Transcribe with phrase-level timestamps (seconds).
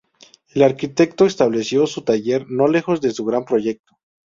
[0.55, 3.95] El arquitecto estableció su taller, no lejos de su gran proyecto.